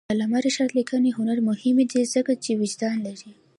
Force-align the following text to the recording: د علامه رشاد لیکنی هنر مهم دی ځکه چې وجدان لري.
د 0.01 0.03
علامه 0.13 0.39
رشاد 0.47 0.69
لیکنی 0.79 1.11
هنر 1.17 1.37
مهم 1.49 1.77
دی 1.91 2.01
ځکه 2.13 2.31
چې 2.43 2.51
وجدان 2.61 2.95
لري. 3.07 3.29